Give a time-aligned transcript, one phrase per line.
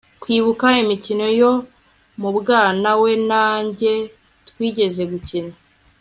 [0.21, 1.51] kwibuka imikino yo
[2.21, 3.93] mu bwana we na njye
[4.49, 5.53] twigeze gukina